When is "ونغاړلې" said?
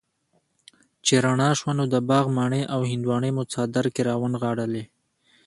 4.19-4.83